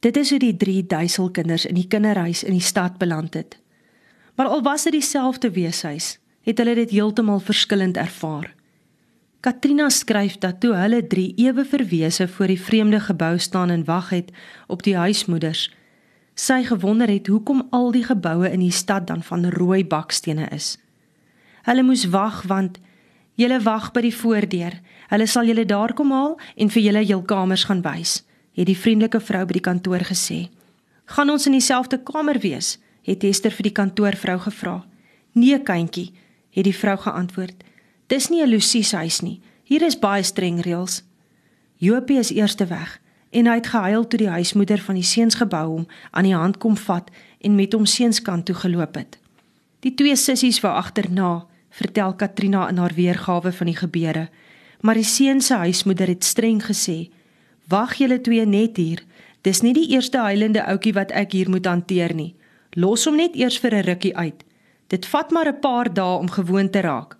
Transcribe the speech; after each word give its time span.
Dit 0.00 0.16
is 0.16 0.30
hoe 0.30 0.38
die 0.40 0.56
drie 0.56 0.86
duiselkinders 0.86 1.66
in 1.68 1.76
die 1.76 1.88
kinderhuis 1.88 2.40
in 2.44 2.56
die 2.56 2.64
stad 2.64 2.96
beland 2.98 3.34
het. 3.34 3.58
Maar 4.34 4.46
al 4.46 4.62
was 4.62 4.86
dit 4.88 4.92
dieselfde 4.96 5.50
weeshuis, 5.50 6.18
het 6.42 6.58
hulle 6.58 6.74
dit 6.74 6.90
heeltemal 6.90 7.40
verskillend 7.44 7.96
ervaar. 8.00 8.54
Katrina 9.40 9.88
skryf 9.88 10.38
dat 10.40 10.60
toe 10.60 10.72
hulle 10.76 11.06
drie 11.06 11.32
ewe 11.36 11.64
verwese 11.64 12.28
voor 12.28 12.46
die 12.46 12.60
vreemde 12.60 13.00
gebou 13.00 13.38
staan 13.38 13.70
en 13.70 13.84
wag 13.84 14.10
het 14.10 14.32
op 14.66 14.82
die 14.82 14.96
huismoeders, 14.96 15.68
sy 16.34 16.62
gewonder 16.64 17.08
het 17.08 17.26
hoekom 17.26 17.66
al 17.70 17.92
die 17.92 18.04
geboue 18.04 18.50
in 18.50 18.60
die 18.64 18.72
stad 18.72 19.06
dan 19.06 19.22
van 19.22 19.48
rooi 19.52 19.84
bakstene 19.84 20.48
is. 20.48 20.78
Hulle 21.68 21.84
moes 21.84 22.06
wag 22.08 22.42
want 22.48 22.80
julle 23.36 23.60
wag 23.64 23.92
by 23.92 24.00
die 24.08 24.16
voordeur. 24.16 24.80
Hulle 25.12 25.26
sal 25.26 25.48
julle 25.48 25.64
daar 25.64 25.92
kom 25.92 26.12
haal 26.12 26.38
en 26.56 26.72
vir 26.72 26.82
julle 26.82 27.04
jul 27.04 27.22
kamers 27.22 27.64
gaan 27.68 27.84
wys, 27.84 28.22
het 28.54 28.66
die 28.66 28.78
vriendelike 28.78 29.20
vrou 29.20 29.44
by 29.46 29.52
die 29.52 29.66
kantoor 29.66 30.04
gesê. 30.04 30.48
Gaan 31.04 31.30
ons 31.30 31.46
in 31.46 31.52
dieselfde 31.52 31.98
kamer 32.02 32.38
wees? 32.38 32.78
het 33.02 33.24
Esther 33.24 33.50
vir 33.50 33.70
die 33.70 33.74
kantoorvrou 33.74 34.38
gevra. 34.44 34.80
Nee, 35.32 35.58
kindjie, 35.64 36.10
het 36.54 36.66
die 36.66 36.76
vrou 36.76 36.96
geantwoord. 37.00 37.64
Dis 38.06 38.28
nie 38.28 38.42
'n 38.42 38.48
Lucie 38.48 38.82
se 38.82 38.96
huis 38.96 39.20
nie. 39.20 39.40
Hier 39.64 39.82
is 39.82 39.98
baie 39.98 40.22
streng 40.22 40.60
reëls. 40.60 41.02
Jopie 41.76 42.18
is 42.18 42.30
eerste 42.30 42.66
weg 42.66 43.00
en 43.30 43.46
hy 43.46 43.54
het 43.54 43.66
gehuil 43.66 44.06
toe 44.06 44.18
die 44.18 44.28
huismoeder 44.28 44.78
van 44.78 44.94
die 44.94 45.06
seuns 45.06 45.34
gebou 45.34 45.66
hom 45.68 45.86
aan 46.10 46.24
die 46.24 46.34
hand 46.34 46.58
kom 46.58 46.76
vat 46.76 47.10
en 47.40 47.54
met 47.54 47.72
hom 47.72 47.86
seunskant 47.86 48.46
toe 48.46 48.54
geloop 48.54 48.94
het. 48.94 49.18
Die 49.80 49.94
twee 49.94 50.16
sissies 50.16 50.60
wou 50.60 50.72
agterna, 50.74 51.46
vertel 51.70 52.14
Katrina 52.14 52.68
in 52.68 52.76
haar 52.76 52.94
weergawe 52.94 53.52
van 53.52 53.66
die 53.66 53.76
gebeure. 53.76 54.28
Maar 54.80 54.94
die 54.94 55.04
seun 55.04 55.40
se 55.40 55.54
huismoeder 55.54 56.06
het 56.06 56.24
streng 56.24 56.62
gesê: 56.64 57.10
"Wag 57.70 57.94
julle 57.94 58.20
twee 58.20 58.46
net 58.46 58.76
hier. 58.76 59.02
Dis 59.46 59.60
nie 59.62 59.72
die 59.72 59.88
eerste 59.94 60.18
huilende 60.18 60.64
ouetjie 60.66 60.92
wat 60.92 61.12
ek 61.14 61.32
hier 61.32 61.50
moet 61.50 61.66
hanteer 61.66 62.14
nie. 62.14 62.34
Los 62.74 63.04
hom 63.06 63.16
net 63.16 63.36
eers 63.38 63.58
vir 63.58 63.74
'n 63.74 63.84
rukkie 63.86 64.16
uit. 64.16 64.44
Dit 64.88 65.06
vat 65.06 65.30
maar 65.30 65.48
'n 65.48 65.60
paar 65.60 65.94
dae 65.94 66.18
om 66.18 66.30
gewoon 66.30 66.70
te 66.70 66.80
raak. 66.80 67.16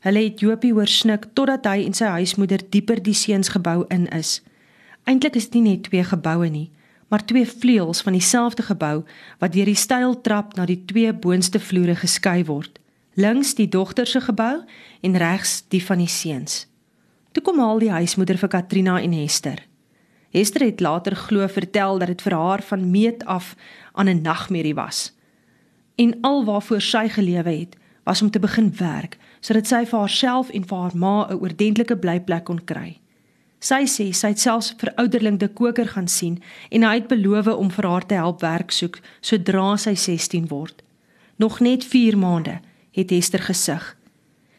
Hulle 0.00 0.24
het 0.24 0.40
Jopie 0.40 0.72
hoor 0.72 0.86
snik 0.86 1.26
totdat 1.32 1.66
hy 1.66 1.84
en 1.84 1.94
sy 1.94 2.04
huismoeder 2.04 2.60
dieper 2.70 3.02
die 3.02 3.14
seunsgebou 3.14 3.84
in 3.88 4.08
is. 4.08 4.40
Eintlik 5.04 5.36
is 5.36 5.50
dit 5.50 5.62
nie 5.62 5.70
net 5.70 5.82
twee 5.82 6.04
geboue 6.04 6.48
nie, 6.48 6.70
maar 7.08 7.24
twee 7.24 7.46
vleuels 7.46 8.02
van 8.02 8.12
dieselfde 8.12 8.62
gebou 8.62 9.04
wat 9.38 9.52
deur 9.52 9.64
die 9.64 9.78
styl 9.78 10.20
trap 10.20 10.56
na 10.56 10.66
die 10.66 10.84
twee 10.84 11.12
boonste 11.12 11.60
vloere 11.60 11.94
geskei 11.94 12.44
word. 12.44 12.78
Links 13.14 13.54
die 13.54 13.68
dogter 13.68 14.06
se 14.06 14.20
gebou 14.20 14.62
en 15.02 15.16
regs 15.16 15.64
die 15.68 15.84
van 15.84 15.98
die 15.98 16.08
seuns. 16.08 16.66
Toe 17.32 17.42
kom 17.42 17.60
haal 17.60 17.78
die 17.78 17.90
huismoeder 17.90 18.38
vir 18.38 18.48
Katrina 18.48 19.00
en 19.00 19.12
Hester. 19.12 19.62
Hester 20.32 20.64
het 20.64 20.80
later 20.80 21.16
glo 21.16 21.46
vertel 21.46 21.98
dat 21.98 22.08
dit 22.08 22.22
vir 22.24 22.32
haar 22.32 22.62
van 22.62 22.90
meet 22.90 23.24
af 23.24 23.54
aan 23.92 24.08
'n 24.08 24.22
nagmerrie 24.22 24.74
was. 24.74 25.12
En 25.94 26.18
alwaarvoor 26.20 26.80
sy 26.80 27.08
gelewe 27.08 27.50
het, 27.50 27.76
was 28.02 28.22
om 28.22 28.30
te 28.30 28.38
begin 28.38 28.72
werk 28.76 29.18
sodat 29.40 29.66
sy 29.66 29.84
vir 29.86 29.98
haarself 29.98 30.50
en 30.50 30.64
vir 30.66 30.78
haar 30.78 30.96
ma 30.96 31.26
'n 31.28 31.38
oordentlike 31.40 31.96
blyplek 31.96 32.44
kon 32.44 32.64
kry. 32.64 33.00
Sy 33.58 33.82
sê 33.86 34.12
sy 34.14 34.28
het 34.28 34.40
selfs 34.40 34.74
vir 34.78 34.92
ouderling 34.94 35.38
de 35.38 35.48
koker 35.48 35.88
gaan 35.88 36.08
sien 36.08 36.42
en 36.70 36.82
hy 36.82 36.94
het 36.94 37.08
beloof 37.08 37.46
om 37.46 37.70
vir 37.70 37.86
haar 37.86 38.06
te 38.06 38.14
help 38.14 38.40
werk 38.40 38.70
soek 38.70 39.00
sodra 39.20 39.76
sy 39.76 39.94
16 39.94 40.48
word. 40.48 40.82
Nog 41.36 41.60
net 41.60 41.84
4 41.84 42.18
maande 42.18 42.60
het 42.90 43.10
Hester 43.10 43.40
gesig. 43.40 43.96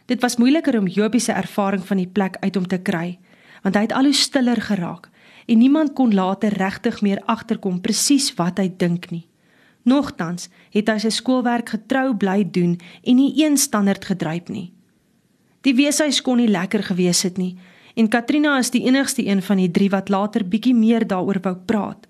Dit 0.06 0.22
was 0.22 0.38
moeiliker 0.38 0.80
om 0.80 0.88
Jobie 0.88 1.20
se 1.20 1.32
ervaring 1.32 1.86
van 1.86 1.98
die 1.98 2.08
plek 2.08 2.38
uit 2.40 2.56
om 2.56 2.68
te 2.68 2.78
kry, 2.78 3.20
want 3.62 3.76
hy 3.76 3.82
het 3.82 3.94
al 3.94 4.04
hoe 4.04 4.14
stiller 4.14 4.62
geraak 4.62 5.10
en 5.46 5.58
niemand 5.58 5.94
kon 5.94 6.14
later 6.14 6.54
regtig 6.54 7.02
meer 7.02 7.22
agterkom 7.26 7.82
presies 7.82 8.34
wat 8.38 8.58
hy 8.58 8.70
dink 8.78 9.10
nie. 9.12 9.28
Nogtans 9.84 10.50
het 10.72 10.90
hy 10.90 10.98
sy 11.04 11.12
skoolwerk 11.12 11.70
getrou 11.76 12.14
bly 12.16 12.44
doen 12.44 12.78
en 13.04 13.16
nie 13.20 13.34
een 13.44 13.58
standaard 13.58 14.06
gedryp 14.06 14.50
nie. 14.50 14.72
Die 15.64 15.76
weeshuis 15.76 16.22
kon 16.22 16.40
nie 16.40 16.52
lekker 16.52 16.84
gewees 16.84 17.24
het 17.28 17.38
nie 17.38 17.58
en 17.94 18.10
Katrina 18.10 18.58
is 18.58 18.72
die 18.74 18.86
enigste 18.88 19.26
een 19.26 19.42
van 19.42 19.60
die 19.62 19.72
drie 19.72 19.90
wat 19.94 20.10
later 20.10 20.46
bietjie 20.48 20.74
meer 20.74 21.06
daaroor 21.08 21.40
wou 21.44 21.56
praat. 21.56 22.08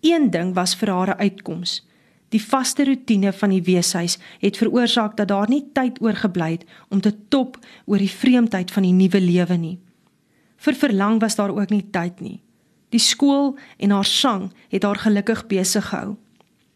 Een 0.00 0.30
ding 0.30 0.54
was 0.54 0.74
vir 0.74 0.88
haar 0.88 1.14
'n 1.16 1.20
uitkoms. 1.20 1.86
Die 2.28 2.42
vaste 2.42 2.84
rotine 2.84 3.32
van 3.32 3.50
die 3.50 3.62
weeshuis 3.62 4.18
het 4.38 4.56
veroorsaak 4.56 5.16
dat 5.16 5.28
daar 5.28 5.48
nie 5.48 5.64
tyd 5.72 6.00
oorgebly 6.00 6.50
het 6.50 6.64
om 6.88 7.00
te 7.00 7.14
top 7.28 7.58
oor 7.84 7.98
die 7.98 8.10
vreemdheid 8.10 8.70
van 8.70 8.82
die 8.82 8.92
nuwe 8.92 9.20
lewe 9.20 9.56
nie. 9.56 9.78
Vir 10.56 10.74
verlang 10.74 11.20
was 11.20 11.36
daar 11.36 11.50
ook 11.50 11.70
nie 11.70 11.86
tyd 11.90 12.20
nie. 12.20 12.40
Die 12.90 13.00
skool 13.02 13.56
en 13.78 13.90
haar 13.90 14.04
sang 14.04 14.50
het 14.68 14.82
haar 14.82 14.98
gelukkig 14.98 15.46
besig 15.46 15.88
gehou. 15.88 16.16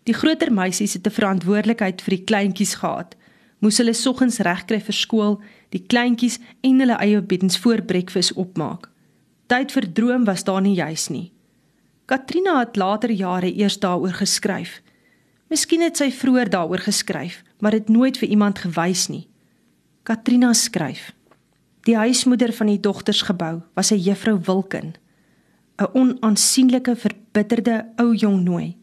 Die 0.05 0.15
groter 0.15 0.53
meisies 0.53 0.93
het 0.93 1.07
'n 1.07 1.11
verantwoordelikheid 1.11 2.03
vir 2.03 2.17
die 2.17 2.25
kleintjies 2.25 2.75
gehad. 2.75 3.17
Moes 3.59 3.79
hulle 3.79 3.93
soggens 3.93 4.39
regkry 4.39 4.81
vir 4.81 4.95
skool, 4.95 5.41
die 5.69 5.85
kleintjies 5.87 6.39
en 6.61 6.79
hulle 6.79 6.97
eie 7.01 7.23
beddens 7.23 7.59
voor 7.59 7.83
breakfast 7.83 8.33
opmaak. 8.33 8.91
Tyd 9.47 9.73
vir 9.73 9.93
droom 9.93 10.25
was 10.25 10.45
daar 10.45 10.61
nie 10.61 10.75
juis 10.75 11.09
nie. 11.09 11.33
Katrina 12.05 12.59
het 12.59 12.77
later 12.77 13.11
jare 13.11 13.57
eers 13.57 13.79
daaroor 13.79 14.13
geskryf. 14.13 14.83
Miskien 15.49 15.81
het 15.81 15.97
sy 15.97 16.11
vroeër 16.13 16.51
daaroor 16.51 16.79
geskryf, 16.79 17.43
maar 17.59 17.71
dit 17.71 17.89
nooit 17.89 18.19
vir 18.19 18.29
iemand 18.29 18.59
gewys 18.59 19.09
nie. 19.09 19.29
Katrina 20.03 20.53
skryf: 20.53 21.13
Die 21.85 21.97
huismoeder 21.97 22.53
van 22.53 22.67
die 22.67 22.81
dogtersgebou 22.81 23.63
was 23.75 23.91
'n 23.91 23.99
juffrou 23.99 24.39
Wilken. 24.41 24.95
'n 25.77 25.89
onaansienlike 25.93 26.97
verbitterde 26.97 27.93
ou 27.97 28.15
jong 28.15 28.43
nooi. 28.43 28.77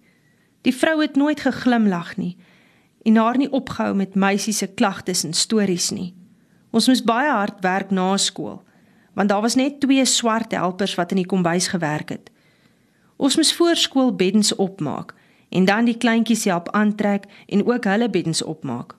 Die 0.61 0.75
vrou 0.75 1.01
het 1.01 1.15
nooit 1.15 1.39
geglimlag 1.39 2.17
nie 2.17 2.37
en 3.01 3.15
haar 3.15 3.37
nie 3.37 3.51
opgehou 3.51 3.95
met 3.95 4.15
meisies 4.15 4.57
se 4.57 4.67
klagtes 4.67 5.23
en 5.23 5.33
stories 5.33 5.89
nie. 5.89 6.13
Ons 6.71 6.87
moes 6.87 7.03
baie 7.03 7.31
hard 7.31 7.59
werk 7.59 7.91
na 7.91 8.17
skool 8.17 8.63
want 9.13 9.29
daar 9.29 9.41
was 9.41 9.55
net 9.55 9.79
twee 9.79 10.05
swart 10.05 10.51
helpers 10.51 10.95
wat 10.95 11.11
in 11.11 11.17
die 11.17 11.25
kombuis 11.25 11.67
gewerk 11.67 12.09
het. 12.09 12.31
Ons 13.17 13.35
moes 13.35 13.53
voor 13.53 13.75
skool 13.75 14.15
beddens 14.15 14.55
opmaak 14.55 15.13
en 15.49 15.65
dan 15.65 15.85
die 15.85 15.97
kleintjies 15.97 16.43
help 16.43 16.69
aantrek 16.69 17.25
en 17.47 17.65
ook 17.65 17.83
hulle 17.83 18.09
beddens 18.09 18.43
opmaak. 18.43 18.95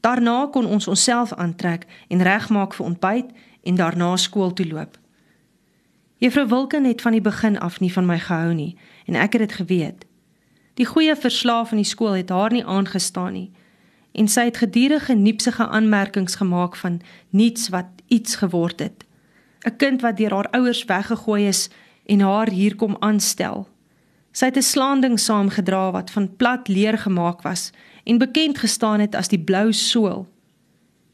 Daarna 0.00 0.46
kon 0.52 0.66
ons 0.66 0.88
onsself 0.88 1.32
aantrek 1.32 1.86
en 2.08 2.22
regmaak 2.22 2.74
vir 2.74 2.86
ontbyt 2.86 3.32
en 3.62 3.74
daarna 3.74 4.16
skool 4.16 4.52
toe 4.52 4.66
loop. 4.66 4.98
Juffrou 6.20 6.48
Wilken 6.48 6.84
het 6.84 7.00
van 7.00 7.12
die 7.12 7.20
begin 7.20 7.58
af 7.58 7.80
nie 7.80 7.92
van 7.92 8.04
my 8.04 8.18
gehou 8.20 8.52
nie 8.52 8.74
en 9.08 9.16
ek 9.16 9.32
het 9.32 9.40
dit 9.40 9.52
geweet. 9.52 10.02
Die 10.76 10.84
goeie 10.84 11.14
verslaaf 11.16 11.70
van 11.72 11.80
die 11.80 11.88
skool 11.88 12.12
het 12.12 12.28
haar 12.28 12.52
nie 12.52 12.64
aangestaan 12.64 13.32
nie 13.32 13.48
en 14.12 14.28
sy 14.28 14.44
het 14.50 14.60
gedurende 14.60 15.16
niepsige 15.16 15.64
aanmerkings 15.64 16.36
gemaak 16.36 16.76
van 16.76 17.00
niets 17.30 17.70
wat 17.72 17.88
iets 18.12 18.36
geword 18.36 18.84
het. 18.84 19.06
'n 19.64 19.76
Kind 19.76 20.00
wat 20.00 20.16
deur 20.16 20.34
haar 20.34 20.50
ouers 20.50 20.84
weggegooi 20.84 21.48
is 21.48 21.70
en 22.06 22.20
haar 22.20 22.50
hier 22.50 22.76
kom 22.76 22.96
aanstel. 23.00 23.68
Sy 24.32 24.44
het 24.44 24.56
'n 24.56 24.62
slaanding 24.62 25.20
saamgedra 25.20 25.90
wat 25.90 26.10
van 26.10 26.36
plat 26.36 26.68
leer 26.68 26.98
gemaak 26.98 27.42
was 27.42 27.70
en 28.04 28.18
bekend 28.18 28.58
gestaan 28.58 29.00
het 29.00 29.14
as 29.14 29.28
die 29.28 29.40
blou 29.40 29.72
sool. 29.72 30.28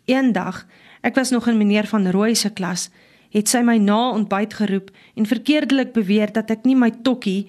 Eendag, 0.05 0.67
ek 1.00 1.15
was 1.15 1.31
nog 1.31 1.47
in 1.47 1.59
meneer 1.59 1.87
van 1.87 2.11
Rooi 2.11 2.34
se 2.34 2.50
klas 2.50 2.91
het 3.31 3.48
sy 3.48 3.62
my 3.64 3.76
na 3.78 4.10
ontbyt 4.14 4.54
geroep 4.59 4.91
en 5.14 5.26
verkeerdelik 5.26 5.92
beweer 5.92 6.32
dat 6.32 6.50
ek 6.50 6.64
nie 6.64 6.76
my 6.76 6.91
tokkie, 6.91 7.47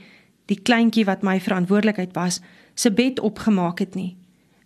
die 0.47 0.59
kleintjie 0.59 1.05
wat 1.05 1.25
my 1.27 1.39
verantwoordelikheid 1.43 2.15
was, 2.15 2.41
se 2.75 2.91
bed 2.91 3.19
opgemaak 3.19 3.79
het 3.83 3.95
nie. 3.95 4.15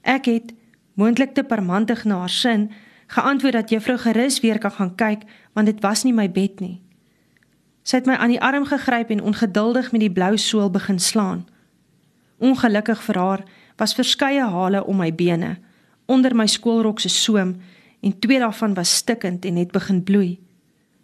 Ek 0.02 0.28
het 0.30 0.54
moontlik 1.00 1.34
te 1.34 1.44
parmantig 1.44 2.04
na 2.06 2.22
haar 2.24 2.34
sin 2.34 2.70
geantwoord 3.12 3.54
dat 3.54 3.70
juffrou 3.70 3.98
gerus 4.00 4.40
weer 4.40 4.60
kan 4.60 4.72
gaan 4.72 4.96
kyk 4.96 5.26
want 5.54 5.68
dit 5.68 5.82
was 5.84 6.04
nie 6.04 6.14
my 6.14 6.30
bed 6.32 6.60
nie. 6.60 6.82
Sy 7.84 7.98
het 7.98 8.08
my 8.08 8.16
aan 8.16 8.32
die 8.36 8.42
arm 8.42 8.66
gegryp 8.70 9.10
en 9.10 9.24
ongeduldig 9.24 9.92
met 9.92 10.04
die 10.04 10.14
blou 10.14 10.38
sool 10.38 10.70
begin 10.70 11.00
slaan. 11.00 11.48
Ongelukkig 12.38 13.02
vir 13.04 13.18
haar 13.18 13.44
was 13.78 13.98
verskeie 13.98 14.46
hale 14.46 14.84
om 14.86 15.02
my 15.02 15.10
bene 15.12 15.58
onder 16.12 16.36
my 16.36 16.48
skoolrok 16.48 17.00
se 17.00 17.10
soem 17.10 17.56
en 18.02 18.20
twee 18.20 18.40
daarvan 18.40 18.74
was 18.74 18.96
stikkend 18.96 19.46
en 19.46 19.56
het 19.56 19.72
begin 19.72 20.04
bloei. 20.04 20.40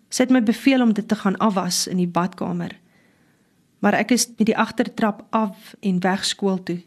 Sy 0.09 0.23
het 0.23 0.31
my 0.31 0.43
beveel 0.43 0.81
om 0.81 0.93
dit 0.93 1.07
te 1.07 1.15
gaan 1.15 1.37
afwas 1.43 1.87
in 1.87 1.97
die 1.99 2.07
badkamer. 2.07 2.75
Maar 3.79 3.93
ek 3.93 4.11
is 4.15 4.27
met 4.37 4.47
die 4.49 4.57
agtertrap 4.57 5.25
af 5.29 5.75
en 5.79 5.99
weg 6.03 6.25
skool 6.25 6.63
toe. 6.63 6.79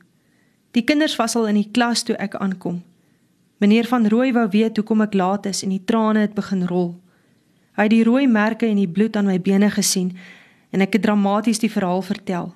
Die 0.70 0.84
kinders 0.86 1.16
was 1.16 1.36
al 1.36 1.48
in 1.50 1.58
die 1.58 1.68
klas 1.72 2.02
toe 2.02 2.16
ek 2.16 2.34
aankom. 2.34 2.82
Meneer 3.60 3.86
van 3.86 4.08
Rooi 4.08 4.32
wou 4.32 4.46
weet 4.48 4.76
hoekom 4.76 5.04
ek 5.04 5.14
laat 5.14 5.46
is 5.46 5.62
en 5.62 5.74
die 5.74 5.84
trane 5.84 6.24
het 6.24 6.34
begin 6.34 6.64
rol. 6.66 6.94
Hy 7.76 7.86
het 7.86 7.92
die 7.92 8.04
rooi 8.04 8.26
merke 8.28 8.66
en 8.66 8.78
die 8.80 8.88
bloed 8.88 9.16
aan 9.16 9.28
my 9.28 9.38
bene 9.40 9.70
gesien 9.70 10.14
en 10.70 10.82
ek 10.84 10.96
het 10.96 11.04
dramaties 11.04 11.60
die 11.62 11.70
verhaal 11.70 12.02
vertel. 12.06 12.52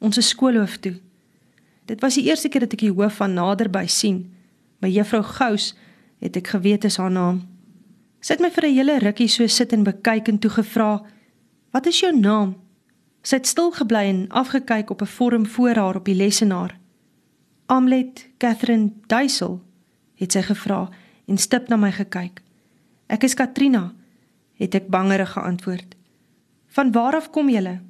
Ons 0.00 0.18
is 0.20 0.30
skoolhoof 0.32 0.78
toe. 0.80 0.94
Dit 1.90 2.00
was 2.00 2.16
die 2.16 2.26
eerste 2.28 2.48
keer 2.48 2.64
dat 2.64 2.76
ek 2.76 2.86
die 2.86 2.94
hoof 2.94 3.18
van 3.20 3.34
naderby 3.34 3.86
sien. 3.90 4.22
My 4.80 4.88
juffrou 4.88 5.22
Gous 5.26 5.74
het 6.22 6.36
ek 6.38 6.54
geweet 6.54 6.86
is 6.86 6.96
haar 7.02 7.10
naam. 7.10 7.42
Sy 8.20 8.34
het 8.36 8.42
my 8.44 8.50
vir 8.50 8.66
'n 8.68 8.74
hele 8.74 8.98
rukkie 8.98 9.28
so 9.28 9.46
sit 9.46 9.72
en 9.72 9.84
bekyk 9.84 10.28
en 10.28 10.38
toe 10.38 10.50
gevra: 10.50 11.02
"Wat 11.72 11.86
is 11.86 12.00
jou 12.00 12.12
naam?" 12.12 12.56
Sy 13.22 13.36
het 13.36 13.46
stil 13.46 13.70
gebly 13.70 14.04
en 14.08 14.28
afgekyk 14.28 14.90
op 14.90 15.02
'n 15.02 15.06
vorm 15.06 15.46
voor 15.46 15.74
haar 15.74 15.96
op 15.96 16.04
die 16.04 16.14
lessenaar. 16.14 16.78
"Amlet 17.66 18.28
Catherine 18.38 18.92
Duisel?" 19.06 19.60
het 20.14 20.32
sy 20.32 20.42
gevra 20.42 20.88
en 21.26 21.38
stip 21.38 21.68
na 21.68 21.76
my 21.76 21.92
gekyk. 21.92 22.42
"Ek 23.06 23.22
is 23.22 23.34
Katrina," 23.34 23.92
het 24.54 24.74
ek 24.74 24.88
bangerig 24.88 25.32
geantwoord. 25.32 25.96
"Van 26.66 26.92
waar 26.92 27.16
af 27.16 27.30
kom 27.30 27.48
julle?" 27.48 27.80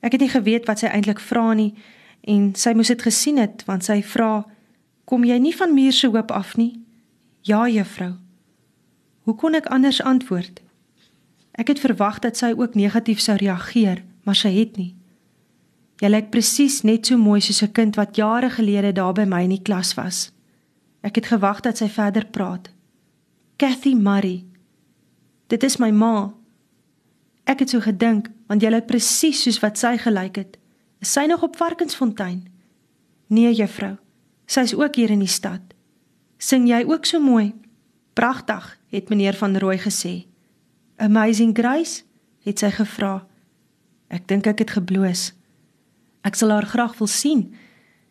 Ek 0.00 0.12
het 0.12 0.20
nie 0.20 0.30
geweet 0.30 0.66
wat 0.66 0.78
sy 0.78 0.86
eintlik 0.86 1.20
vra 1.20 1.52
nie 1.52 1.74
en 2.20 2.54
sy 2.54 2.72
moes 2.72 2.88
dit 2.88 3.02
gesien 3.02 3.36
het 3.36 3.64
want 3.64 3.84
sy 3.84 4.02
vra: 4.02 4.46
"Kom 5.04 5.24
jy 5.24 5.38
nie 5.38 5.56
van 5.56 5.74
Muur 5.74 5.92
se 5.92 6.06
hoop 6.06 6.30
af 6.30 6.56
nie?" 6.56 6.84
"Ja, 7.42 7.68
juffrou." 7.68 8.23
Hoe 9.24 9.34
kon 9.34 9.54
ek 9.56 9.70
anders 9.72 10.02
antwoord? 10.02 10.60
Ek 11.56 11.70
het 11.70 11.80
verwag 11.80 12.18
dat 12.20 12.36
sy 12.36 12.52
ook 12.56 12.74
negatief 12.74 13.22
sou 13.24 13.36
reageer, 13.40 14.02
maar 14.24 14.36
sy 14.36 14.50
het 14.52 14.76
nie. 14.76 14.92
Jy 16.02 16.10
lyk 16.10 16.30
presies 16.34 16.82
net 16.84 17.06
so 17.06 17.16
mooi 17.16 17.40
soos 17.40 17.62
'n 17.62 17.72
kind 17.72 17.96
wat 17.96 18.16
jare 18.16 18.50
gelede 18.50 18.92
daar 18.92 19.14
by 19.14 19.24
my 19.24 19.42
in 19.42 19.56
die 19.56 19.62
klas 19.62 19.94
was. 19.94 20.32
Ek 21.02 21.14
het 21.14 21.26
gewag 21.26 21.60
dat 21.60 21.76
sy 21.78 21.88
verder 21.88 22.26
praat. 22.26 22.70
Kathy 23.56 23.94
Murray. 23.94 24.44
Dit 25.48 25.62
is 25.62 25.76
my 25.78 25.90
ma. 25.90 26.34
Ek 27.44 27.58
het 27.58 27.70
so 27.70 27.80
gedink 27.80 28.30
want 28.46 28.62
jy 28.62 28.70
lyk 28.70 28.86
presies 28.86 29.42
soos 29.42 29.60
wat 29.60 29.78
sy 29.78 29.96
gelyk 29.96 30.36
het. 30.36 30.58
Is 31.00 31.12
sy 31.12 31.26
nog 31.26 31.42
op 31.42 31.56
Varkensfontein? 31.56 32.48
Nee, 33.26 33.54
juffrou. 33.54 33.96
Sy's 34.46 34.74
ook 34.74 34.94
hier 34.94 35.10
in 35.10 35.18
die 35.18 35.28
stad. 35.28 35.60
Sing 36.38 36.68
jy 36.68 36.84
ook 36.84 37.04
so 37.04 37.20
mooi? 37.20 37.54
Pragtig, 38.12 38.78
het 38.94 39.08
meneer 39.08 39.34
van 39.34 39.56
Rooi 39.56 39.78
gesê. 39.78 40.26
Amazing 40.96 41.56
Grace, 41.58 42.02
het 42.46 42.58
sy 42.62 42.70
gevra. 42.70 43.26
Ek 44.08 44.28
dink 44.30 44.46
ek 44.46 44.62
het 44.62 44.74
gebloos. 44.76 45.32
Ek 46.22 46.38
sal 46.38 46.54
haar 46.54 46.68
graag 46.70 46.94
wil 47.00 47.10
sien, 47.10 47.48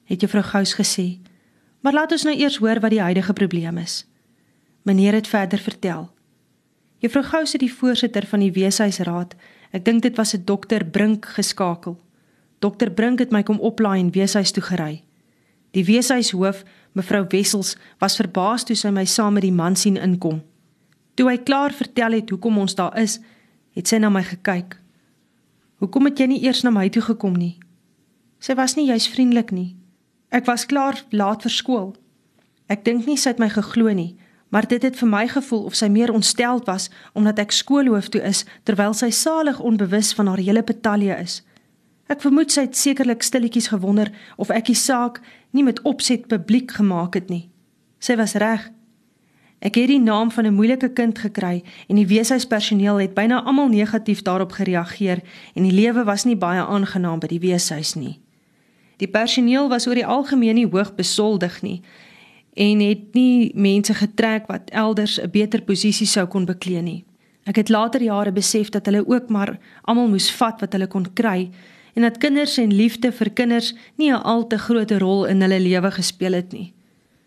het 0.10 0.22
juffrou 0.22 0.44
Gous 0.44 0.76
gesê. 0.76 1.22
Maar 1.82 1.94
laat 1.94 2.12
ons 2.12 2.28
nou 2.28 2.36
eers 2.36 2.60
hoor 2.60 2.82
wat 2.84 2.92
die 2.92 3.02
huidige 3.02 3.34
probleem 3.34 3.80
is. 3.80 4.04
Meneer 4.84 5.16
het 5.16 5.28
verder 5.28 5.64
vertel. 5.64 6.10
Juffrou 7.00 7.24
Gous 7.24 7.56
het 7.56 7.64
die 7.64 7.74
voorsitter 7.74 8.28
van 8.28 8.44
die 8.44 8.52
weeshuisraad, 8.52 9.36
ek 9.72 9.86
dink 9.88 10.04
dit 10.04 10.18
was 10.20 10.36
'n 10.36 10.44
dokter 10.46 10.86
Brink 10.86 11.26
geskakel. 11.26 11.98
Dokter 12.60 12.92
Brink 12.92 13.20
het 13.20 13.32
my 13.32 13.44
kom 13.44 13.60
oplaai 13.60 14.00
en 14.00 14.12
weeshuis 14.12 14.52
toe 14.52 14.64
gery. 14.64 15.04
Die 15.72 15.84
weeshuishoof, 15.86 16.64
mevrou 16.92 17.26
Wessels, 17.30 17.78
was 18.00 18.16
verbaas 18.16 18.64
toe 18.64 18.76
sy 18.76 18.90
my 18.90 19.06
saam 19.06 19.34
met 19.34 19.42
die 19.42 19.52
man 19.52 19.76
sien 19.76 19.98
inkom. 19.98 20.44
Toe 21.14 21.30
hy 21.30 21.38
klaar 21.46 21.74
vertel 21.74 22.12
het 22.18 22.30
hoekom 22.30 22.58
ons 22.58 22.76
daar 22.76 22.98
is, 22.98 23.20
het 23.74 23.88
sy 23.88 23.98
na 23.98 24.10
my 24.10 24.24
gekyk. 24.24 24.80
"Hoekom 25.78 26.06
het 26.06 26.20
jy 26.20 26.26
nie 26.26 26.44
eers 26.44 26.64
na 26.64 26.70
my 26.70 26.90
toe 26.90 27.02
gekom 27.02 27.34
nie?" 27.34 27.60
Sy 28.40 28.56
was 28.56 28.76
nie 28.76 28.86
juis 28.86 29.08
vriendelik 29.08 29.52
nie. 29.52 29.76
Ek 30.30 30.46
was 30.46 30.66
klaar 30.66 31.04
laat 31.10 31.42
vir 31.42 31.52
skool. 31.52 31.96
Ek 32.68 32.84
dink 32.84 33.06
nie 33.06 33.18
sy 33.18 33.30
het 33.30 33.40
my 33.40 33.50
geglo 33.50 33.94
nie, 33.94 34.16
maar 34.50 34.68
dit 34.68 34.84
het 34.84 34.96
vir 34.96 35.10
my 35.10 35.28
gevoel 35.28 35.64
of 35.64 35.76
sy 35.76 35.88
meer 35.88 36.14
ontsteld 36.14 36.66
was 36.66 36.90
omdat 37.14 37.40
ek 37.40 37.52
skoolhoof 37.52 38.10
toe 38.10 38.22
is 38.22 38.46
terwyl 38.64 38.94
sy 38.94 39.10
salig 39.10 39.60
onbewus 39.60 40.14
van 40.14 40.28
haar 40.28 40.38
hele 40.38 40.64
betalje 40.64 41.16
is. 41.22 41.42
Ek 42.12 42.22
vermoed 42.22 42.52
sy 42.52 42.68
het 42.68 42.78
sekerlik 42.78 43.24
stilletjies 43.24 43.72
gewonder 43.72 44.12
of 44.38 44.52
ek 44.54 44.66
die 44.66 44.78
saak 44.78 45.22
nie 45.52 45.64
met 45.64 45.82
opset 45.82 46.28
publiek 46.28 46.72
gemaak 46.72 47.16
het 47.18 47.30
nie. 47.30 47.50
Sy 48.00 48.18
was 48.20 48.36
reg. 48.36 48.70
Ek 49.64 49.78
het 49.80 49.88
die 49.88 50.00
naam 50.00 50.32
van 50.32 50.46
'n 50.46 50.54
moeilike 50.54 50.90
kind 50.90 51.20
gekry 51.20 51.64
en 51.88 51.96
die 51.96 52.08
weeshuispersoneel 52.08 52.96
het 53.00 53.14
byna 53.14 53.44
almal 53.44 53.68
negatief 53.68 54.22
daarop 54.22 54.52
gereageer 54.52 55.22
en 55.56 55.64
die 55.64 55.72
lewe 55.72 56.04
was 56.04 56.24
nie 56.24 56.36
baie 56.36 56.66
aangenaam 56.66 57.20
by 57.20 57.28
die 57.28 57.40
weeshuis 57.40 57.94
nie. 57.96 58.20
Die 58.98 59.08
personeel 59.08 59.70
was 59.70 59.88
oor 59.88 59.96
die 59.96 60.06
algemeen 60.06 60.56
nie 60.56 60.68
hoog 60.68 60.96
besoldig 60.96 61.62
nie 61.62 61.82
en 62.54 62.80
het 62.80 63.14
nie 63.14 63.52
mense 63.56 63.94
getrek 63.94 64.48
wat 64.48 64.70
elders 64.70 65.20
'n 65.22 65.30
beter 65.32 65.62
posisie 65.62 66.08
sou 66.08 66.28
kon 66.28 66.46
beklee 66.46 66.82
nie. 66.82 67.04
Ek 67.44 67.56
het 67.56 67.70
later 67.70 68.04
jare 68.04 68.32
besef 68.32 68.70
dat 68.70 68.86
hulle 68.86 69.08
ook 69.08 69.30
maar 69.30 69.60
almal 69.82 70.08
moes 70.08 70.32
vat 70.32 70.60
wat 70.60 70.72
hulle 70.72 70.88
kon 70.88 71.14
kry 71.14 71.50
en 71.94 72.02
dat 72.02 72.18
kinders 72.18 72.58
en 72.58 72.74
liefde 72.74 73.12
vir 73.12 73.30
kinders 73.30 73.74
nie 73.96 74.12
'n 74.12 74.24
al 74.24 74.48
te 74.48 74.58
groot 74.58 74.92
rol 74.92 75.26
in 75.26 75.42
hulle 75.42 75.60
lewe 75.60 75.92
gespeel 75.92 76.34
het 76.34 76.52
nie. 76.52 76.74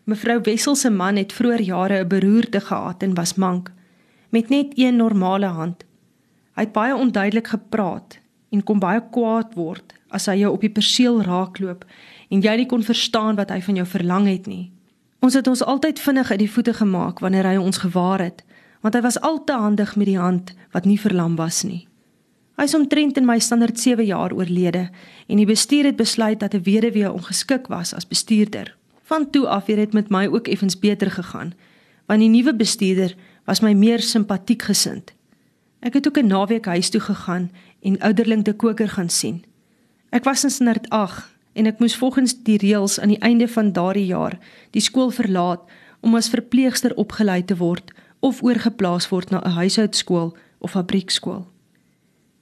Mevrou 0.06 0.38
Wessel 0.42 0.76
se 0.78 0.90
man 0.90 1.16
het 1.18 1.32
vroeër 1.34 1.62
jare 1.66 2.04
'n 2.04 2.08
beroerte 2.08 2.60
gehad 2.60 3.02
en 3.02 3.14
was 3.14 3.34
mank 3.34 3.72
met 4.30 4.48
net 4.48 4.72
een 4.74 4.96
normale 4.96 5.46
hand. 5.46 5.84
Hy 6.54 6.62
het 6.62 6.72
baie 6.72 6.96
onduidelik 6.96 7.46
gepraat 7.46 8.18
en 8.50 8.62
kon 8.62 8.78
baie 8.78 9.02
kwaad 9.10 9.54
word 9.54 9.94
as 10.08 10.26
hy 10.26 10.34
jou 10.34 10.52
op 10.52 10.60
die 10.60 10.70
perseel 10.70 11.22
raakloop 11.22 11.84
en 12.28 12.40
jy 12.40 12.56
nie 12.56 12.66
kon 12.66 12.82
verstaan 12.82 13.34
wat 13.34 13.50
hy 13.50 13.60
van 13.62 13.74
jou 13.74 13.86
verlang 13.86 14.28
het 14.28 14.46
nie. 14.46 14.70
Ons 15.18 15.34
het 15.34 15.46
ons 15.46 15.64
altyd 15.64 16.00
vinnig 16.00 16.30
uit 16.30 16.38
die 16.38 16.50
voete 16.50 16.74
gemaak 16.74 17.18
wanneer 17.18 17.46
hy 17.46 17.56
ons 17.56 17.78
gewaar 17.78 18.20
het, 18.20 18.44
want 18.80 18.94
hy 18.94 19.00
was 19.00 19.20
al 19.20 19.44
te 19.44 19.52
handig 19.52 19.96
met 19.96 20.06
die 20.06 20.18
hand 20.18 20.54
wat 20.70 20.84
nie 20.84 21.00
verlam 21.00 21.36
was 21.36 21.62
nie. 21.62 21.88
Hy 22.56 22.64
is 22.64 22.74
omtrent 22.74 23.16
in 23.16 23.26
my 23.26 23.38
standaard 23.38 23.78
7 23.80 24.04
jaar 24.04 24.32
oorlede 24.32 24.88
en 25.26 25.36
die 25.36 25.46
bestuur 25.46 25.84
het 25.84 25.96
besluit 25.96 26.40
dat 26.40 26.54
'n 26.54 26.62
weduwee 26.62 27.12
ongeskik 27.12 27.66
was 27.66 27.94
as 27.94 28.08
bestuurder. 28.08 28.76
Van 29.06 29.30
toe 29.30 29.46
af 29.46 29.66
het 29.66 29.76
dit 29.76 29.92
met 29.92 30.08
my 30.10 30.26
ook 30.26 30.48
effens 30.48 30.78
beter 30.78 31.10
gegaan, 31.10 31.52
want 32.06 32.20
die 32.20 32.28
nuwe 32.28 32.54
bestuurder 32.54 33.14
was 33.44 33.60
my 33.62 33.72
meer 33.72 34.02
simpatiek 34.02 34.62
gesind. 34.66 35.12
Ek 35.80 35.94
het 35.94 36.08
ook 36.08 36.18
'n 36.18 36.26
naweek 36.26 36.66
huis 36.66 36.90
toe 36.90 37.00
gegaan 37.00 37.50
en 37.82 38.00
ouderling 38.00 38.44
te 38.44 38.52
koker 38.52 38.88
gaan 38.88 39.08
sien. 39.08 39.44
Ek 40.10 40.24
was 40.24 40.44
in 40.44 40.50
standaard 40.50 40.88
8 40.88 41.34
en 41.52 41.66
ek 41.66 41.78
moes 41.78 41.96
volgens 41.96 42.42
die 42.42 42.58
reëls 42.58 43.00
aan 43.00 43.08
die 43.08 43.18
einde 43.18 43.48
van 43.48 43.72
daardie 43.72 44.06
jaar 44.06 44.38
die 44.70 44.82
skool 44.82 45.10
verlaat 45.10 45.60
om 46.00 46.14
as 46.14 46.28
verpleegster 46.28 46.94
opgelei 46.94 47.44
te 47.44 47.56
word 47.56 47.92
of 48.20 48.42
oorgeplaas 48.42 49.08
word 49.08 49.30
na 49.30 49.40
'n 49.44 49.50
huishoudskool 49.50 50.36
of 50.58 50.70
fabriekskool. 50.70 51.46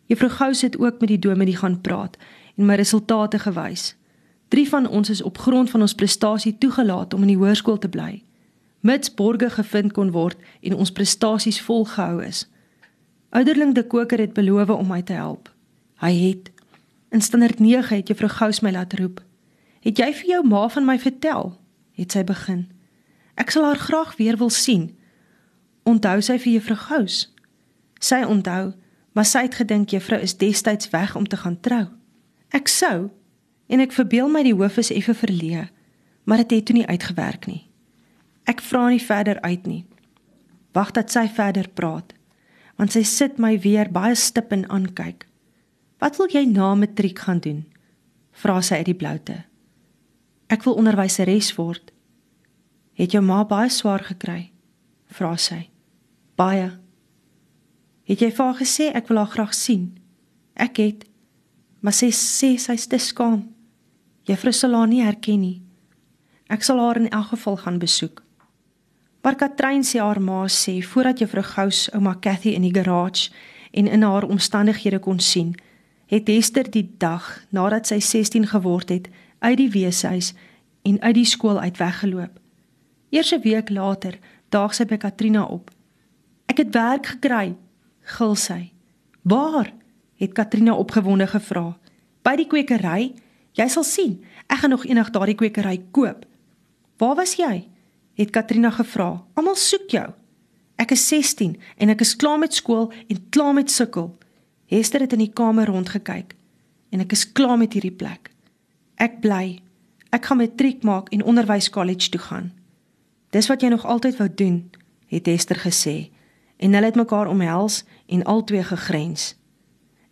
Juffrou 0.06 0.30
Gous 0.30 0.62
het 0.62 0.78
ook 0.78 1.00
met 1.00 1.08
die 1.08 1.18
dominee 1.18 1.56
gaan 1.56 1.80
praat 1.80 2.16
en 2.56 2.66
my 2.66 2.74
resultate 2.74 3.38
gewys. 3.38 3.96
Drie 4.54 4.68
van 4.68 4.86
ons 4.88 5.10
is 5.10 5.22
op 5.22 5.38
grond 5.38 5.70
van 5.70 5.80
ons 5.80 5.94
prestasie 5.94 6.58
toegelaat 6.58 7.14
om 7.14 7.24
in 7.26 7.32
die 7.32 7.38
hoërskool 7.40 7.78
te 7.78 7.88
bly. 7.90 8.22
Mits 8.86 9.10
borge 9.14 9.48
gevind 9.50 9.92
kon 9.96 10.12
word 10.14 10.38
en 10.62 10.76
ons 10.78 10.92
prestasies 10.94 11.58
volgehou 11.60 12.20
is. 12.22 12.44
Ouderling 13.34 13.72
de 13.74 13.82
Koker 13.82 14.22
het 14.22 14.36
beloof 14.36 14.70
om 14.70 14.86
my 14.86 15.00
te 15.02 15.16
help. 15.18 15.50
Hy 15.98 16.12
het 16.12 16.52
in 17.10 17.20
standaard 17.20 17.58
9 17.58 17.96
het 17.96 18.12
juffrou 18.12 18.30
Gous 18.30 18.60
my 18.60 18.70
laat 18.70 18.94
roep. 18.94 19.24
"Het 19.80 19.98
jy 19.98 20.12
vir 20.20 20.26
jou 20.26 20.46
ma 20.46 20.68
van 20.68 20.84
my 20.84 20.98
vertel?" 20.98 21.58
het 21.92 22.12
sy 22.12 22.24
begin. 22.24 22.70
"Ek 23.34 23.50
sal 23.50 23.64
haar 23.64 23.78
graag 23.78 24.16
weer 24.16 24.36
wil 24.36 24.50
sien." 24.50 24.96
Onthou 25.82 26.20
sy 26.20 26.38
vir 26.38 26.52
juffrou 26.52 26.76
Gous? 26.76 27.34
Sy 27.98 28.22
onthou, 28.22 28.72
maar 29.12 29.24
sy 29.24 29.38
het 29.42 29.54
gedink 29.54 29.90
juffrou 29.90 30.20
is 30.20 30.36
destyds 30.36 30.90
weg 30.90 31.16
om 31.16 31.26
te 31.26 31.36
gaan 31.36 31.60
trou. 31.60 31.86
Ek 32.50 32.68
sou 32.68 33.10
en 33.66 33.80
ek 33.80 33.94
verbeel 33.96 34.28
my 34.28 34.42
die 34.46 34.54
hoof 34.54 34.78
is 34.82 34.92
effe 34.94 35.14
verleë, 35.16 35.68
maar 36.24 36.42
dit 36.42 36.50
het, 36.50 36.58
het 36.58 36.66
toe 36.70 36.76
nie 36.76 36.88
uitgewerk 36.88 37.46
nie. 37.46 37.62
Ek 38.48 38.60
vra 38.60 38.88
nie 38.88 39.00
verder 39.00 39.40
uit 39.40 39.66
nie. 39.66 39.84
Wag 40.76 40.92
dat 40.96 41.12
sy 41.12 41.26
verder 41.28 41.68
praat, 41.68 42.12
want 42.76 42.92
sy 42.92 43.04
sit 43.06 43.38
my 43.38 43.54
weer 43.60 43.90
baie 43.92 44.16
stip 44.18 44.52
en 44.52 44.66
aankyk. 44.68 45.26
Wat 46.02 46.18
wil 46.18 46.28
jy 46.28 46.44
na 46.48 46.74
matriek 46.74 47.18
gaan 47.24 47.40
doen? 47.40 47.64
vra 48.34 48.58
sy 48.66 48.80
uit 48.82 48.88
die 48.90 48.98
bloute. 48.98 49.36
Ek 50.50 50.64
wil 50.66 50.74
onderwyseres 50.80 51.52
word. 51.54 51.92
Het 52.98 53.14
jou 53.14 53.22
ma 53.22 53.44
baie 53.46 53.70
swaar 53.70 54.02
gekry? 54.02 54.50
vra 55.14 55.36
sy. 55.38 55.68
Baie. 56.34 56.72
Het 58.10 58.24
jy 58.24 58.30
vir 58.34 58.44
haar 58.44 58.56
gesê 58.58 58.88
ek 58.90 59.06
wil 59.06 59.20
haar 59.22 59.30
graag 59.30 59.52
sien? 59.54 59.84
Ek 60.58 60.80
het. 60.82 61.04
Maar 61.78 61.94
sy 61.94 62.10
sê 62.10 62.56
sy's 62.58 62.88
te 62.90 62.98
skaam. 62.98 63.44
Juffrou 64.24 64.52
sal 64.52 64.72
haar 64.72 64.88
nie 64.88 65.02
herken 65.04 65.40
nie. 65.40 65.62
Ek 66.48 66.62
sal 66.64 66.80
haar 66.80 66.96
in 66.96 67.10
elk 67.10 67.34
geval 67.34 67.56
gaan 67.60 67.78
besoek. 67.78 68.22
Maar 69.24 69.36
Katrein 69.40 69.84
sê 69.84 70.00
haar 70.00 70.20
ma 70.20 70.44
sê 70.48 70.78
voordat 70.84 71.20
juffrou 71.20 71.44
Gous 71.44 71.88
ouma 71.92 72.14
Cathy 72.20 72.54
in 72.56 72.64
die 72.64 72.72
garage 72.72 73.30
en 73.72 73.86
in 73.86 74.02
haar 74.02 74.24
omstandighede 74.28 74.98
kon 74.98 75.20
sien, 75.20 75.54
het 76.06 76.28
Hester 76.28 76.68
die 76.70 76.86
dag 76.98 77.24
nadat 77.50 77.88
sy 77.88 78.00
16 78.00 78.46
geword 78.52 78.92
het 78.92 79.08
uit 79.40 79.56
die 79.60 79.70
weeshuis 79.72 80.32
en 80.84 81.00
uit 81.00 81.16
die 81.16 81.28
skool 81.28 81.60
uit 81.60 81.80
weggeloop. 81.80 82.40
Eers 83.10 83.32
'n 83.32 83.40
week 83.40 83.70
later 83.70 84.18
daag 84.48 84.74
sy 84.74 84.84
by 84.84 84.96
Katrina 84.96 85.44
op. 85.44 85.70
Ek 86.46 86.56
het 86.58 86.74
werk 86.74 87.06
gekry, 87.06 87.56
gil 88.00 88.34
sy. 88.34 88.72
"Waar?" 89.22 89.72
het 90.16 90.32
Katrina 90.32 90.74
opgewonde 90.74 91.26
gevra. 91.26 91.76
"By 92.22 92.36
die 92.36 92.46
kwekery. 92.46 93.14
Jy 93.54 93.68
sal 93.70 93.84
sien, 93.84 94.18
ek 94.46 94.58
gaan 94.62 94.70
nog 94.70 94.84
eendag 94.86 95.10
daardie 95.10 95.38
kwekery 95.38 95.82
koop." 95.90 96.26
"Waar 96.98 97.14
was 97.14 97.34
jy?" 97.34 97.68
het 98.14 98.30
Katrina 98.30 98.70
gevra. 98.70 99.24
"Almal 99.34 99.56
soek 99.56 99.90
jou." 99.90 100.12
"Ek 100.76 100.90
is 100.90 101.08
16 101.08 101.56
en 101.78 101.88
ek 101.88 102.00
is 102.00 102.16
klaar 102.16 102.38
met 102.38 102.54
skool 102.54 102.92
en 103.08 103.28
klaar 103.30 103.54
met 103.54 103.70
sukkel." 103.70 104.18
Hester 104.66 105.00
het 105.00 105.12
in 105.12 105.18
die 105.18 105.32
kamer 105.32 105.66
rondgekyk. 105.66 106.34
en 106.94 107.02
ek 107.02 107.12
is 107.16 107.26
klaar 107.34 107.58
met 107.58 107.74
hierdie 107.74 107.94
plek. 107.94 108.30
Ek 109.02 109.18
bly. 109.24 109.58
Ek 110.14 110.28
gaan 110.30 110.38
matriek 110.38 110.84
maak 110.86 111.10
en 111.10 111.24
onderwys 111.26 111.66
college 111.74 112.12
toe 112.14 112.22
gaan. 112.22 112.52
Dis 113.34 113.50
wat 113.50 113.64
jy 113.64 113.72
nog 113.72 113.82
altyd 113.82 114.20
wou 114.20 114.28
doen, 114.30 114.60
het 115.10 115.26
Esther 115.30 115.58
gesê 115.64 116.12
en 116.62 116.76
hulle 116.76 116.86
het 116.86 116.96
mekaar 116.96 117.26
omhels 117.26 117.82
en 118.06 118.22
albei 118.30 118.62
gegrens. 118.62 119.34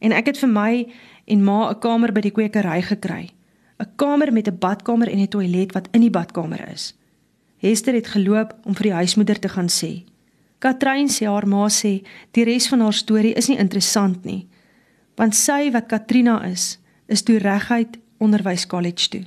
En 0.03 0.13
ek 0.13 0.33
het 0.33 0.41
vir 0.43 0.51
my 0.51 0.73
en 1.31 1.45
ma 1.45 1.71
'n 1.71 1.79
kamer 1.79 2.13
by 2.13 2.21
die 2.21 2.35
kwekery 2.35 2.83
gekry. 2.83 3.31
'n 3.79 3.91
Kamer 3.97 4.33
met 4.33 4.49
'n 4.49 4.59
badkamer 4.59 5.09
en 5.09 5.19
'n 5.19 5.29
toilet 5.29 5.73
wat 5.73 5.89
in 5.93 6.01
die 6.01 6.11
badkamer 6.11 6.69
is. 6.69 6.95
Hester 7.59 7.95
het 7.95 8.07
geloop 8.07 8.57
om 8.65 8.75
vir 8.75 8.83
die 8.83 8.93
huismoeder 8.93 9.39
te 9.39 9.49
gaan 9.49 9.69
sê. 9.69 10.05
Katrein 10.59 11.09
sê 11.09 11.27
haar 11.27 11.47
ma 11.47 11.69
sê 11.69 12.03
die 12.31 12.45
res 12.45 12.69
van 12.69 12.81
haar 12.81 12.93
storie 12.93 13.35
is 13.35 13.49
nie 13.49 13.59
interessant 13.59 14.25
nie. 14.25 14.47
Want 15.15 15.35
sy 15.35 15.71
wat 15.71 15.87
Katrina 15.87 16.45
is, 16.45 16.79
is 17.07 17.23
toe 17.23 17.39
reguit 17.39 17.99
onderwys 18.19 18.67
college 18.67 19.09
toe. 19.09 19.25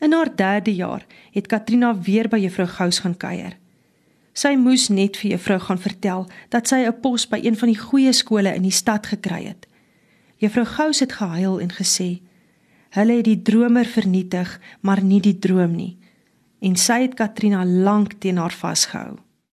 In 0.00 0.12
haar 0.12 0.28
3de 0.28 0.74
jaar 0.74 1.06
het 1.32 1.46
Katrina 1.46 1.94
weer 2.00 2.28
by 2.28 2.38
juffrou 2.38 2.66
Gous 2.66 2.98
gaan 2.98 3.16
kuier. 3.16 3.56
Sy 4.32 4.56
moes 4.56 4.88
net 4.88 5.16
vir 5.16 5.30
juffrou 5.30 5.58
gaan 5.60 5.78
vertel 5.78 6.26
dat 6.48 6.68
sy 6.68 6.84
'n 6.86 7.00
pos 7.00 7.28
by 7.28 7.40
een 7.42 7.56
van 7.56 7.68
die 7.68 7.78
goeie 7.78 8.12
skole 8.12 8.54
in 8.54 8.62
die 8.62 8.70
stad 8.70 9.06
gekry 9.06 9.44
het. 9.44 9.66
Juffrou 10.36 10.66
Gous 10.66 11.00
het 11.00 11.12
gehuil 11.12 11.60
en 11.60 11.72
gesê: 11.72 12.20
"Hulle 12.90 13.16
het 13.16 13.24
die 13.24 13.42
dromer 13.42 13.84
vernietig, 13.84 14.60
maar 14.80 15.02
nie 15.02 15.20
die 15.20 15.38
droom 15.38 15.74
nie." 15.74 15.96
En 16.60 16.76
sy 16.76 17.00
het 17.00 17.14
Katrina 17.14 17.64
lank 17.64 18.12
teen 18.18 18.36
haar 18.36 18.52
vasgehou. 18.52 19.18